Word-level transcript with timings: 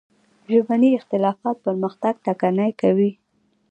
ژبني 0.53 0.89
اختلافات 0.99 1.57
پرمختګ 1.65 2.13
ټکنی 2.25 2.71
کوي. 2.81 3.11